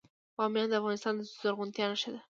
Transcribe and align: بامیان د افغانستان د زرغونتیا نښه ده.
بامیان 0.35 0.67
د 0.69 0.73
افغانستان 0.81 1.13
د 1.17 1.21
زرغونتیا 1.41 1.85
نښه 1.91 2.09
ده. 2.13 2.21